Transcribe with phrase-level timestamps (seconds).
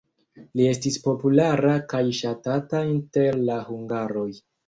[0.59, 4.29] Li estis populara kaj ŝatata inter la hungaroj.